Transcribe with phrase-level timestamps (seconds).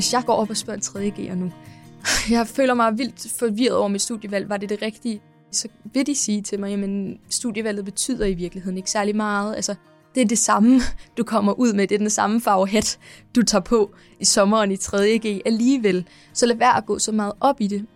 [0.00, 1.12] Hvis jeg går op og spørger en 3.
[1.18, 1.52] G'er nu,
[2.36, 4.48] jeg føler mig vildt forvirret over mit studievalg.
[4.48, 5.20] Var det det rigtige?
[5.50, 9.56] Så vil de sige til mig, jamen studievalget betyder i virkeligheden ikke særlig meget.
[9.56, 9.74] Altså,
[10.14, 10.80] det er det samme,
[11.18, 11.86] du kommer ud med.
[11.86, 12.98] Det er den samme farve hat,
[13.34, 16.06] du tager på i sommeren i 3.G alligevel.
[16.32, 17.86] Så lad være at gå så meget op i det.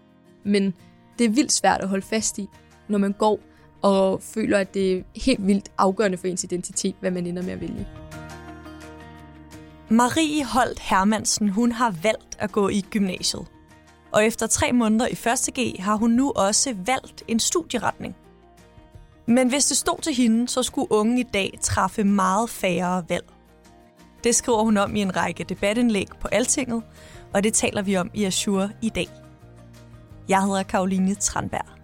[0.45, 0.75] Men
[1.19, 2.49] det er vildt svært at holde fast i,
[2.89, 3.41] når man går
[3.83, 7.53] og føler, at det er helt vildt afgørende for ens identitet, hvad man ender med
[7.53, 7.89] at vælge.
[9.89, 13.47] Marie Holt Hermansen, hun har valgt at gå i gymnasiet.
[14.13, 15.55] Og efter tre måneder i 1.
[15.59, 18.17] G har hun nu også valgt en studieretning.
[19.27, 23.25] Men hvis det stod til hende, så skulle unge i dag træffe meget færre valg.
[24.25, 26.83] Det skriver hun om i en række debatindlæg på Altinget,
[27.35, 29.09] og det taler vi om i Azure i dag.
[30.29, 31.84] Jeg hedder Karoline Tranberg.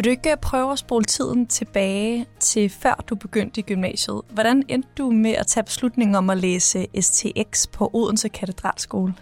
[0.00, 4.20] Vil du ikke øh, prøve at spole tiden tilbage til før du begyndte i gymnasiet?
[4.30, 9.14] Hvordan endte du med at tage beslutningen om at læse STX på Odense Katedralskole?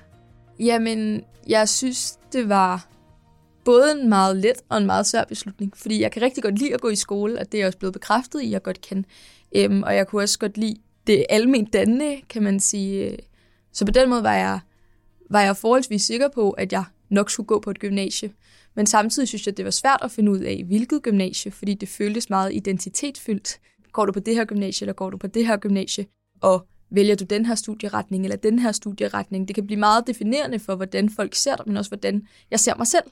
[0.58, 2.86] Jamen, jeg synes, det var
[3.64, 6.74] både en meget let og en meget svær beslutning, fordi jeg kan rigtig godt lide
[6.74, 9.04] at gå i skole, og det er også blevet bekræftet i, at jeg godt kan.
[9.56, 13.16] Øhm, og jeg kunne også godt lide det almindeligt dannende, kan man sige.
[13.72, 14.60] Så på den måde var jeg,
[15.30, 18.30] var jeg forholdsvis sikker på, at jeg nok skulle gå på et gymnasie.
[18.74, 21.88] Men samtidig synes jeg, det var svært at finde ud af, hvilket gymnasie, fordi det
[21.88, 23.60] føltes meget identitetsfyldt.
[23.92, 26.06] Går du på det her gymnasie, eller går du på det her gymnasie?
[26.40, 29.48] Og vælger du den her studieretning, eller den her studieretning?
[29.48, 32.74] Det kan blive meget definerende for, hvordan folk ser dig, men også hvordan jeg ser
[32.74, 33.04] mig selv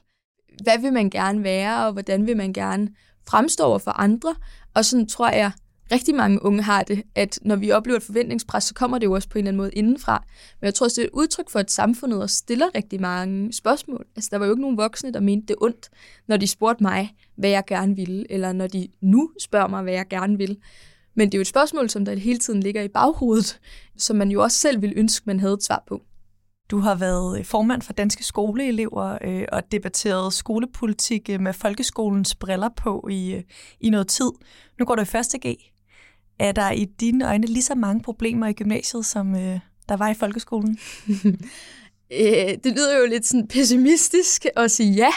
[0.63, 2.89] hvad vil man gerne være, og hvordan vil man gerne
[3.27, 4.35] fremstå over for andre.
[4.73, 5.51] Og sådan tror jeg,
[5.91, 9.11] rigtig mange unge har det, at når vi oplever et forventningspres, så kommer det jo
[9.11, 10.23] også på en eller anden måde indenfra.
[10.61, 13.53] Men jeg tror også, det er et udtryk for, at samfundet også stiller rigtig mange
[13.53, 14.05] spørgsmål.
[14.15, 15.89] Altså, der var jo ikke nogen voksne, der mente det ondt,
[16.27, 19.93] når de spurgte mig, hvad jeg gerne ville, eller når de nu spørger mig, hvad
[19.93, 20.57] jeg gerne vil.
[21.15, 23.59] Men det er jo et spørgsmål, som der hele tiden ligger i baghovedet,
[23.97, 26.01] som man jo også selv ville ønske, man havde et svar på.
[26.71, 32.35] Du har været øh, formand for Danske Skoleelever øh, og debatteret skolepolitik øh, med folkeskolens
[32.35, 33.43] briller på i, øh,
[33.79, 34.31] i noget tid.
[34.79, 35.55] Nu går du i første G.
[36.39, 39.59] Er der i dine øjne lige så mange problemer i gymnasiet, som øh,
[39.89, 40.79] der var i folkeskolen?
[42.19, 45.11] øh, det lyder jo lidt sådan pessimistisk at sige ja,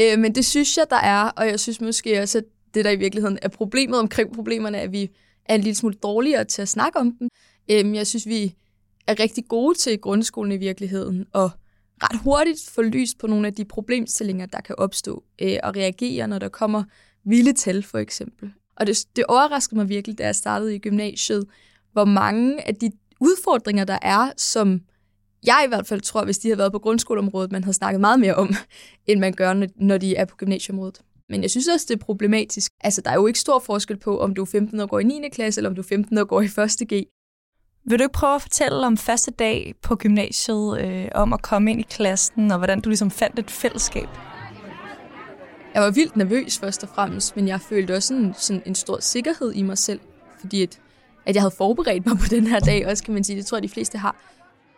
[0.00, 2.44] øh, men det synes jeg, der er, og jeg synes måske også, at
[2.74, 5.10] det der i virkeligheden er problemet omkring problemerne, er, at vi
[5.44, 7.28] er en lille smule dårligere til at snakke om dem.
[7.70, 8.54] Øh, jeg synes, vi
[9.06, 11.50] er rigtig gode til grundskolen i virkeligheden, og
[12.02, 16.28] ret hurtigt få lys på nogle af de problemstillinger, der kan opstå, øh, og reagere,
[16.28, 16.84] når der kommer
[17.24, 18.52] vilde tal, for eksempel.
[18.76, 21.46] Og det, det overraskede mig virkelig, da jeg startede i gymnasiet,
[21.92, 24.80] hvor mange af de udfordringer, der er, som
[25.46, 28.20] jeg i hvert fald tror, hvis de havde været på grundskoleområdet, man havde snakket meget
[28.20, 28.54] mere om,
[29.06, 31.00] end man gør, når de er på gymnasieområdet.
[31.28, 32.72] Men jeg synes også, det er problematisk.
[32.80, 35.00] Altså, der er jo ikke stor forskel på, om du er 15 år og går
[35.00, 35.28] i 9.
[35.28, 36.88] klasse, eller om du er 15 år og går i 1.
[36.92, 36.92] G.
[37.86, 41.70] Vil du ikke prøve at fortælle om første dag på gymnasiet, øh, om at komme
[41.70, 44.08] ind i klassen, og hvordan du ligesom fandt et fællesskab?
[45.74, 49.00] Jeg var vildt nervøs først og fremmest, men jeg følte også en, sådan en stor
[49.00, 50.00] sikkerhed i mig selv,
[50.40, 50.80] fordi at,
[51.26, 53.56] at jeg havde forberedt mig på den her dag, også kan man sige, det tror
[53.58, 54.16] jeg, de fleste har.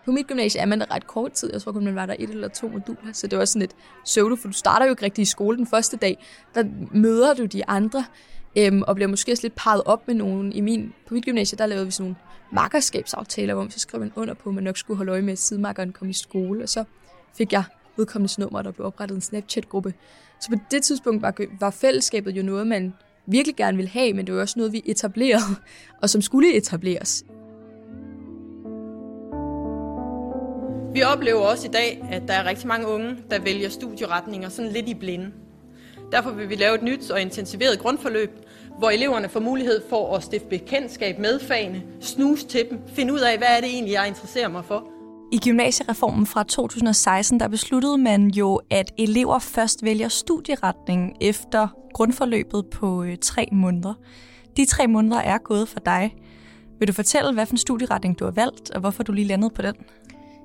[0.05, 2.17] På mit gymnasie er man der ret kort tid, jeg tror kun man var der
[2.19, 3.75] et eller to moduler, så det var sådan et
[4.05, 7.45] pseudo, for du starter jo ikke rigtig i skole den første dag, der møder du
[7.45, 8.05] de andre,
[8.59, 10.53] øhm, og bliver måske også lidt parret op med nogen.
[10.53, 12.17] I min, på mit gymnasie, der lavede vi sådan nogle
[12.53, 15.33] makkerskabsaftaler, hvor man så skrev man under på, at man nok skulle holde øje med,
[15.33, 16.85] at sidemarkeren kom i skole, og så
[17.35, 17.65] fik jeg
[17.99, 19.95] udkommendes nummer, der blev oprettet en Snapchat-gruppe.
[20.41, 22.95] Så på det tidspunkt var, var fællesskabet jo noget, man
[23.27, 25.57] virkelig gerne ville have, men det var også noget, vi etablerede,
[26.03, 27.25] og som skulle etableres.
[30.93, 34.73] Vi oplever også i dag, at der er rigtig mange unge, der vælger studieretninger sådan
[34.73, 35.33] lidt i blinde.
[36.13, 38.31] Derfor vil vi lave et nyt og intensiveret grundforløb,
[38.79, 43.21] hvor eleverne får mulighed for at stifte bekendtskab med fagene, snuse til dem, finde ud
[43.21, 44.96] af, hvad er det egentlig, jeg interesserer mig for.
[45.33, 52.67] I gymnasiereformen fra 2016, der besluttede man jo, at elever først vælger studieretning efter grundforløbet
[52.67, 53.95] på øh, tre måneder.
[54.57, 56.15] De tre måneder er gået for dig.
[56.79, 59.51] Vil du fortælle, hvad for en studieretning du har valgt, og hvorfor du lige landede
[59.51, 59.75] på den?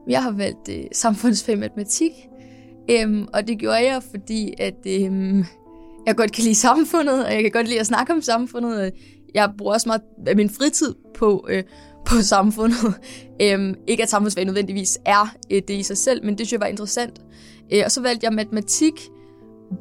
[0.07, 2.11] Jeg har valgt øh, samfundsfag matematik,
[2.89, 5.45] øhm, og det gjorde jeg, fordi at øhm,
[6.05, 8.91] jeg godt kan lide samfundet, og jeg kan godt lide at snakke om samfundet.
[9.33, 11.63] Jeg bruger også meget af min fritid på, øh,
[12.05, 12.93] på samfundet.
[13.41, 16.59] Øhm, ikke at samfundsfag nødvendigvis er øh, det i sig selv, men det synes jeg
[16.59, 17.21] var interessant.
[17.73, 18.93] Øh, og så valgte jeg matematik,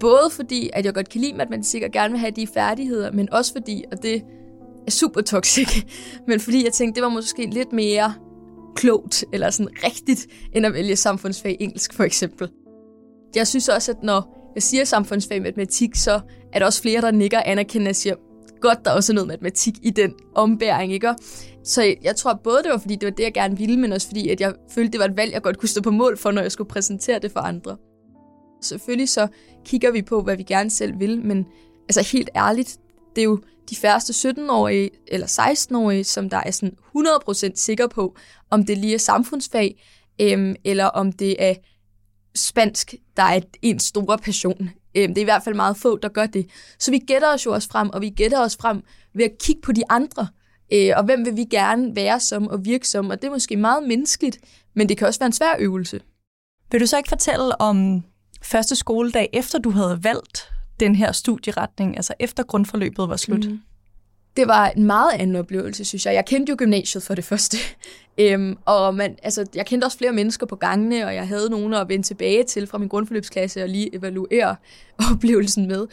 [0.00, 3.32] både fordi, at jeg godt kan lide matematik og gerne vil have de færdigheder, men
[3.32, 4.22] også fordi, og det
[4.86, 5.84] er super toxic,
[6.28, 8.14] men fordi jeg tænkte, det var måske lidt mere
[8.76, 12.48] klogt, eller sådan rigtigt, end at vælge samfundsfag engelsk for eksempel.
[13.34, 16.20] Jeg synes også, at når jeg siger samfundsfag matematik, så
[16.52, 18.14] er der også flere, der nikker anerkendende og siger,
[18.60, 21.14] godt, der er også noget matematik i den ombæring, ikke?
[21.64, 24.06] Så jeg tror både, det var fordi, det var det, jeg gerne ville, men også
[24.06, 26.30] fordi, at jeg følte, det var et valg, jeg godt kunne stå på mål for,
[26.30, 27.76] når jeg skulle præsentere det for andre.
[28.62, 29.28] Selvfølgelig så
[29.64, 31.46] kigger vi på, hvad vi gerne selv vil, men
[31.88, 32.78] altså helt ærligt,
[33.16, 33.40] det er jo
[33.70, 38.16] de første 17-årige eller 16-årige, som der er sådan 100% sikker på,
[38.50, 39.82] om det lige er samfundsfag,
[40.20, 41.54] øhm, eller om det er
[42.36, 44.70] spansk, der er en stor passion.
[44.94, 46.50] Øhm, det er i hvert fald meget få, der gør det.
[46.78, 48.82] Så vi gætter os jo også frem, og vi gætter os frem
[49.14, 50.26] ved at kigge på de andre,
[50.72, 53.56] øh, og hvem vil vi gerne være som og virke som, og det er måske
[53.56, 54.38] meget menneskeligt,
[54.74, 56.00] men det kan også være en svær øvelse.
[56.72, 58.04] Vil du så ikke fortælle om
[58.42, 60.50] første skoledag, efter du havde valgt
[60.80, 63.44] den her studieretning, altså efter grundforløbet var slut?
[63.44, 63.60] Mm.
[64.36, 66.14] Det var en meget anden oplevelse, synes jeg.
[66.14, 67.56] Jeg kendte jo gymnasiet for det første.
[68.18, 71.74] Øhm, og man, altså, jeg kendte også flere mennesker på gangene, og jeg havde nogen
[71.74, 74.56] at vende tilbage til fra min grundforløbsklasse og lige evaluere
[75.12, 75.86] oplevelsen med.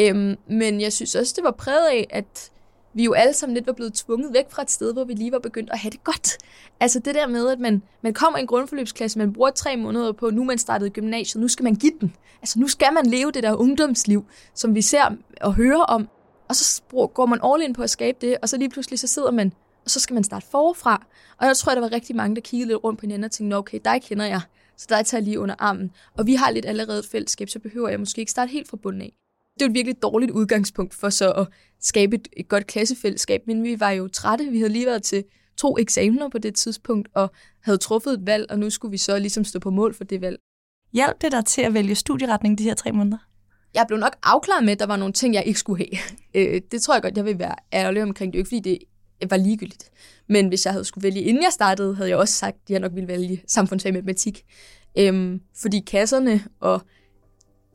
[0.00, 2.50] Øhm, men jeg synes også, det var præget af, at
[2.94, 5.32] vi jo alle sammen lidt var blevet tvunget væk fra et sted, hvor vi lige
[5.32, 6.38] var begyndt at have det godt.
[6.80, 10.12] Altså det der med, at man, man kommer i en grundforløbsklasse, man bruger tre måneder
[10.12, 12.16] på, nu man startede gymnasiet, nu skal man give den.
[12.42, 14.24] Altså nu skal man leve det der ungdomsliv,
[14.54, 16.08] som vi ser og hører om.
[16.48, 16.82] Og så
[17.14, 19.52] går man all in på at skabe det, og så lige pludselig så sidder man,
[19.84, 21.06] og så skal man starte forfra.
[21.38, 23.54] Og jeg tror, der var rigtig mange, der kiggede lidt rundt på hinanden og tænkte,
[23.54, 24.40] okay, dig kender jeg,
[24.76, 25.90] så dig tager jeg lige under armen.
[26.18, 28.76] Og vi har lidt allerede et fællesskab, så behøver jeg måske ikke starte helt fra
[28.76, 29.12] bunden af
[29.60, 31.46] det er et virkelig dårligt udgangspunkt for så at
[31.80, 34.44] skabe et, et godt klassefællesskab, men vi var jo trætte.
[34.50, 35.24] Vi havde lige været til
[35.56, 39.18] to eksamener på det tidspunkt, og havde truffet et valg, og nu skulle vi så
[39.18, 40.38] ligesom stå på mål for det valg.
[40.92, 43.18] Hjalp det dig til at vælge studieretning de her tre måneder?
[43.74, 45.98] Jeg blev nok afklaret med, at der var nogle ting, jeg ikke skulle have.
[46.34, 48.32] Øh, det tror jeg godt, jeg vil være ærlig omkring.
[48.32, 48.86] Det er jo ikke, fordi
[49.20, 49.90] det var ligegyldigt.
[50.28, 52.80] Men hvis jeg havde skulle vælge, inden jeg startede, havde jeg også sagt, at jeg
[52.80, 54.44] nok ville vælge samfundsfag matematik.
[54.98, 56.82] Øhm, fordi kasserne og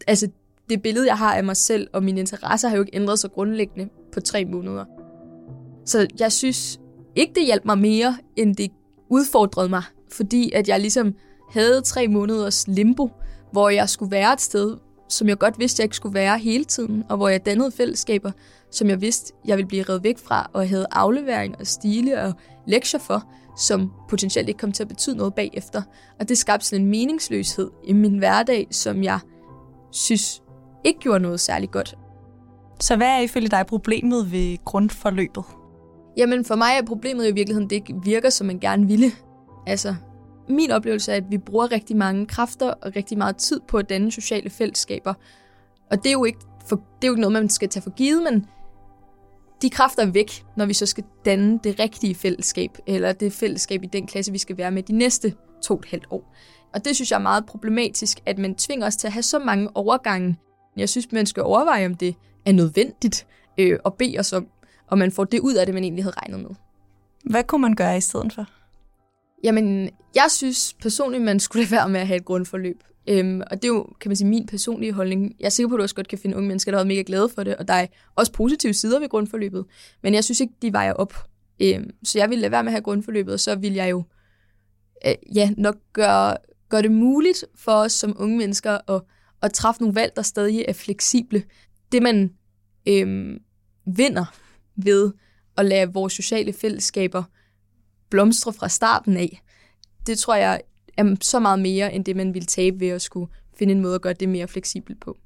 [0.07, 0.29] altså
[0.73, 3.31] det billede, jeg har af mig selv og mine interesser, har jo ikke ændret sig
[3.31, 4.85] grundlæggende på tre måneder.
[5.85, 6.79] Så jeg synes
[7.15, 8.71] ikke, det hjalp mig mere, end det
[9.09, 11.13] udfordrede mig, fordi at jeg ligesom
[11.51, 13.09] havde tre måneders limbo,
[13.51, 14.77] hvor jeg skulle være et sted,
[15.09, 18.31] som jeg godt vidste, jeg ikke skulle være hele tiden, og hvor jeg dannede fællesskaber,
[18.71, 22.21] som jeg vidste, jeg ville blive reddet væk fra, og jeg havde aflevering og stile
[22.21, 22.33] og
[22.67, 23.23] lektier for,
[23.57, 25.81] som potentielt ikke kom til at betyde noget bagefter.
[26.19, 29.19] Og det skabte sådan en meningsløshed i min hverdag, som jeg
[29.91, 30.42] synes
[30.83, 31.97] ikke gjorde noget særligt godt.
[32.79, 35.43] Så hvad er ifølge dig problemet ved grundforløbet?
[36.17, 39.11] Jamen for mig er problemet i virkeligheden, det ikke virker, som man gerne ville.
[39.67, 39.95] Altså,
[40.49, 43.89] min oplevelse er, at vi bruger rigtig mange kræfter og rigtig meget tid på at
[43.89, 45.13] danne sociale fællesskaber.
[45.91, 47.89] Og det er jo ikke, for, det er jo ikke noget, man skal tage for
[47.89, 48.45] givet, men
[49.61, 53.83] de kræfter er væk, når vi så skal danne det rigtige fællesskab, eller det fællesskab
[53.83, 55.33] i den klasse, vi skal være med de næste
[55.63, 56.35] to og et halvt år.
[56.73, 59.39] Og det synes jeg er meget problematisk, at man tvinger os til at have så
[59.39, 60.37] mange overgange
[60.77, 62.15] jeg synes, man skal overveje, om det
[62.45, 63.27] er nødvendigt
[63.57, 64.47] øh, at bede os om,
[64.87, 66.49] og man får det ud af det, man egentlig havde regnet med.
[67.25, 68.45] Hvad kunne man gøre i stedet for?
[69.43, 72.83] Jamen, jeg synes personligt, man skulle være med at have et grundforløb.
[73.07, 75.35] Øhm, og det er jo, kan man sige, min personlige holdning.
[75.39, 77.03] Jeg er sikker på, at du også godt kan finde unge mennesker, der er mega
[77.05, 79.65] glade for det, og der er også positive sider ved grundforløbet.
[80.03, 81.13] Men jeg synes ikke, de vejer op.
[81.61, 84.03] Øhm, så jeg ville lade være med at have grundforløbet, og så vil jeg jo
[85.07, 86.37] øh, ja, nok gøre,
[86.69, 89.01] gøre det muligt for os som unge mennesker at
[89.43, 91.43] at træffe nogle valg, der stadig er fleksible.
[91.91, 92.33] Det man
[92.87, 93.39] øhm,
[93.85, 94.25] vinder
[94.75, 95.11] ved
[95.57, 97.23] at lade vores sociale fællesskaber
[98.09, 99.41] blomstre fra starten af,
[100.07, 100.61] det tror jeg
[100.97, 103.95] er så meget mere, end det man ville tabe ved at skulle finde en måde
[103.95, 105.17] at gøre det mere fleksibelt på.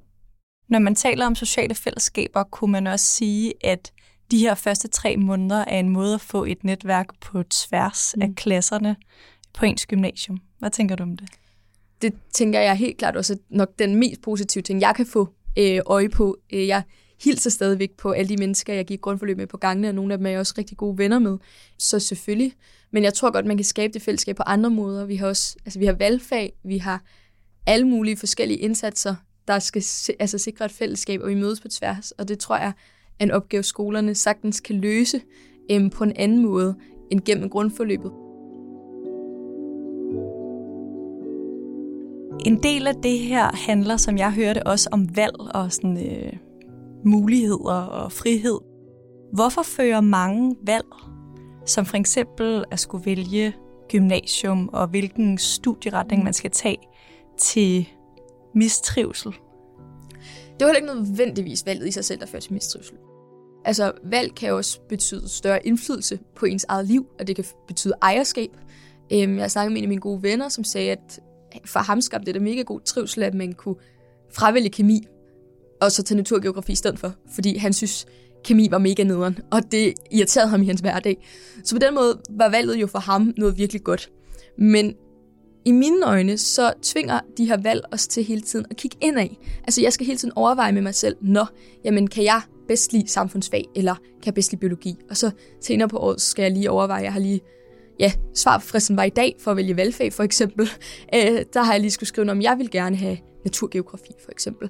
[0.70, 3.92] Når man taler om sociale fællesskaber, kunne man også sige, at
[4.32, 8.22] de her første tre måneder er en måde at få et netværk på tværs mm.
[8.22, 8.96] af klasserne
[9.54, 10.40] på ens gymnasium.
[10.60, 11.30] Hvad tænker du om det?
[12.02, 15.80] Det tænker jeg helt klart også nok den mest positive ting, jeg kan få øh,
[15.86, 16.38] øje på.
[16.54, 16.84] Øh, jeg
[17.24, 20.18] hilser stadigvæk på alle de mennesker, jeg gik grundforløb med på gangene, og nogle af
[20.18, 21.38] dem er jeg også rigtig gode venner med.
[21.78, 22.54] Så selvfølgelig.
[22.92, 25.06] Men jeg tror godt, man kan skabe det fællesskab på andre måder.
[25.06, 27.04] Vi har også, altså vi har valgfag, vi har
[27.66, 29.16] alle mulige forskellige indsatser,
[29.48, 29.84] der skal
[30.20, 32.12] altså sikre et fællesskab, og vi mødes på tværs.
[32.12, 32.74] Og det tror jeg
[33.20, 35.22] er en opgave, skolerne sagtens kan løse
[35.72, 36.76] øh, på en anden måde
[37.12, 38.27] end gennem grundforløbet.
[42.48, 46.34] En del af det her handler, som jeg hørte, også om valg og sådan, øh,
[47.06, 48.60] muligheder og frihed.
[49.34, 50.86] Hvorfor fører mange valg,
[51.66, 53.54] som for eksempel at skulle vælge
[53.90, 56.78] gymnasium og hvilken studieretning man skal tage,
[57.38, 57.90] til
[58.56, 59.32] mistrivsel?
[59.32, 62.96] Det er heller ikke nødvendigvis valget i sig selv, der fører til mistrivsel.
[63.66, 67.94] Altså, valg kan også betyde større indflydelse på ens eget liv, og det kan betyde
[68.02, 68.50] ejerskab.
[69.14, 71.20] Øhm, jeg snakkede med en af mine gode venner, som sagde, at
[71.66, 73.76] for ham skabte det da mega god trivsel, at man kunne
[74.34, 75.08] fravælge kemi,
[75.82, 78.06] og så tage naturgeografi i stedet for, fordi han synes,
[78.44, 81.28] kemi var mega nederen, og det irriterede ham i hans hverdag.
[81.64, 84.12] Så på den måde var valget jo for ham noget virkelig godt.
[84.58, 84.96] Men
[85.66, 89.28] i mine øjne, så tvinger de her valg os til hele tiden at kigge indad.
[89.64, 91.46] Altså jeg skal hele tiden overveje med mig selv, nå,
[91.84, 94.96] jamen kan jeg bedst lide samfundsfag, eller kan jeg bedst lide biologi?
[95.10, 97.42] Og så senere på året skal jeg lige overveje, jeg har lige
[98.00, 100.70] ja, svarfristen var i dag for at vælge valgfag, for eksempel.
[101.16, 104.70] Øh, der har jeg lige skulle skrive, om jeg vil gerne have naturgeografi, for eksempel.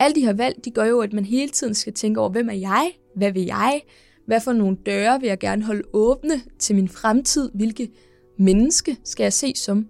[0.00, 2.48] Alle de her valg, de gør jo, at man hele tiden skal tænke over, hvem
[2.48, 2.92] er jeg?
[3.16, 3.82] Hvad vil jeg?
[4.26, 7.50] Hvad for nogle døre vil jeg gerne holde åbne til min fremtid?
[7.54, 7.90] Hvilke
[8.38, 9.88] menneske skal jeg se som?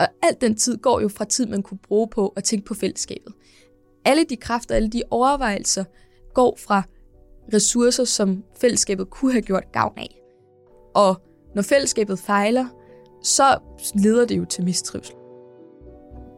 [0.00, 2.74] Og alt den tid går jo fra tid, man kunne bruge på at tænke på
[2.74, 3.32] fællesskabet.
[4.04, 5.84] Alle de kræfter, alle de overvejelser
[6.34, 6.82] går fra
[7.54, 10.20] ressourcer, som fællesskabet kunne have gjort gavn af.
[10.94, 11.20] Og
[11.54, 12.66] når fællesskabet fejler,
[13.22, 13.58] så
[13.94, 15.14] leder det jo til mistrivsel.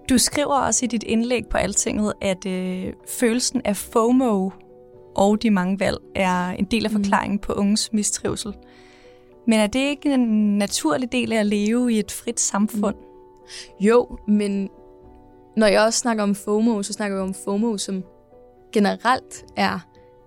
[0.08, 4.50] Du skriver også i dit indlæg på Altinget, at øh, følelsen af FOMO
[5.16, 6.96] og de mange valg er en del af mm.
[6.96, 7.40] forklaringen mm.
[7.40, 8.54] på unges mistrivsel.
[9.46, 12.96] Men er det ikke en naturlig del af at leve i et frit samfund?
[12.96, 13.84] Mm.
[13.86, 14.68] Jo, men
[15.56, 18.04] når jeg også snakker om FOMO, så snakker vi om FOMO, som
[18.72, 19.78] generelt er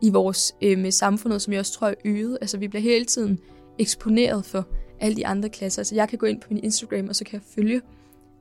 [0.02, 2.38] i vores øh, med samfundet, som jeg også tror er øget.
[2.42, 3.40] Altså vi bliver hele tiden
[3.80, 4.68] eksponeret for
[5.00, 5.80] alle de andre klasser.
[5.80, 7.82] Altså jeg kan gå ind på min Instagram, og så kan jeg følge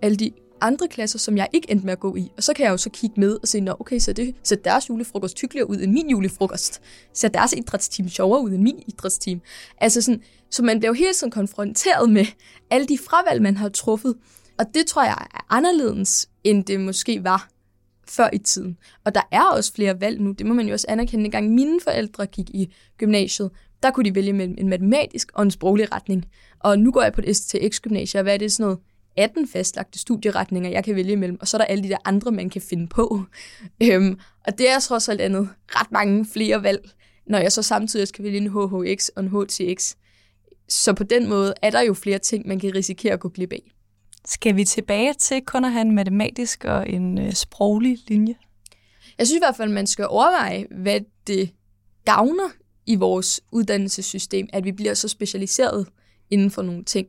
[0.02, 2.32] alle de andre klasser, som jeg ikke endte med at gå i.
[2.36, 4.56] Og så kan jeg jo så kigge med og se, nå okay, så det så
[4.64, 6.82] deres julefrokost hyggeligere ud end min julefrokost.
[7.14, 9.40] Så deres idrætsteam sjovere ud end min idrætsteam.
[9.80, 12.26] Altså sådan, så man bliver jo hele tiden konfronteret med
[12.70, 14.14] alle de fravalg, man har truffet.
[14.58, 17.48] Og det tror jeg er anderledes, end det måske var
[18.08, 18.78] før i tiden.
[19.04, 21.24] Og der er også flere valg nu, det må man jo også anerkende.
[21.24, 23.50] En gang mine forældre gik i gymnasiet,
[23.82, 26.24] der kunne de vælge mellem en matematisk og en sproglig retning.
[26.58, 28.78] Og nu går jeg på et STX-gymnasie, og hvad er det sådan noget?
[29.16, 32.32] 18 fastlagte studieretninger, jeg kan vælge imellem, og så er der alle de der andre,
[32.32, 33.22] man kan finde på.
[33.82, 36.90] Øhm, og det er trods alt andet ret mange flere valg,
[37.26, 39.94] når jeg så samtidig skal vælge en HHX og en HTX.
[40.68, 43.52] Så på den måde er der jo flere ting, man kan risikere at gå glip
[43.52, 43.72] af.
[44.24, 48.34] Skal vi tilbage til kun at have en matematisk og en øh, sproglig linje?
[49.18, 51.50] Jeg synes i hvert fald, at man skal overveje, hvad det
[52.04, 52.50] gavner
[52.86, 55.88] i vores uddannelsessystem, at vi bliver så specialiseret
[56.30, 57.08] inden for nogle ting.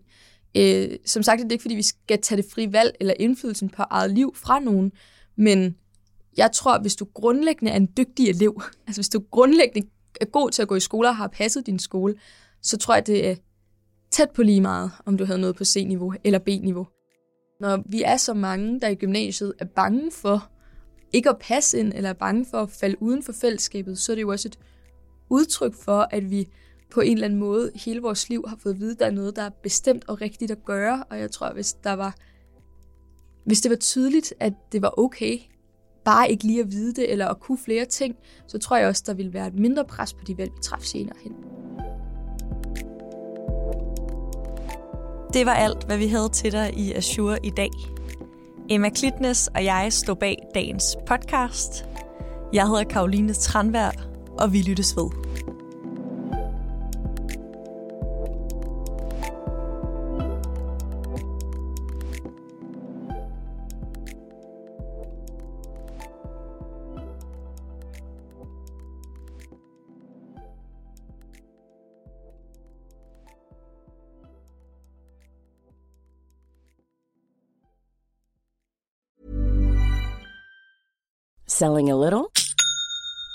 [0.57, 3.69] Øh, som sagt er det ikke, fordi vi skal tage det fri valg eller indflydelsen
[3.69, 4.91] på eget liv fra nogen,
[5.35, 5.75] men
[6.37, 9.89] jeg tror, at hvis du grundlæggende er en dygtig elev, altså hvis du grundlæggende
[10.21, 12.15] er god til at gå i skole og har passet din skole,
[12.61, 13.35] så tror jeg, det er
[14.11, 16.87] tæt på lige meget, om du havde noget på C-niveau eller B-niveau.
[17.59, 20.49] Når vi er så mange, der i gymnasiet er bange for
[21.13, 24.15] ikke at passe ind, eller er bange for at falde uden for fællesskabet, så er
[24.15, 24.59] det jo også et
[25.29, 26.47] udtryk for, at vi
[26.91, 29.11] på en eller anden måde hele vores liv har fået at vide, at der er
[29.11, 31.03] noget, der er bestemt og rigtigt at gøre.
[31.09, 32.15] Og jeg tror, hvis der var,
[33.45, 35.39] hvis det var tydeligt, at det var okay,
[36.05, 38.15] bare ikke lige at vide det, eller at kunne flere ting,
[38.47, 40.87] så tror jeg også, der ville være et mindre pres på de valg, vi træffer
[40.87, 41.33] senere hen.
[45.33, 47.69] Det var alt, hvad vi havde til dig i Azure i dag.
[48.69, 51.85] Emma Klitnes og jeg står bag dagens podcast.
[52.53, 53.91] Jeg hedder Karoline Tranvær,
[54.39, 55.09] og vi lyttes ved.
[81.49, 82.31] Selling a little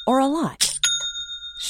[0.06, 0.71] or a lot?